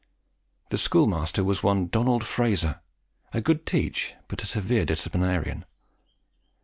[0.69, 2.81] The schoolmaster was one Donald Frazer,
[3.33, 5.63] a good teacher, but a severe disciplinarian.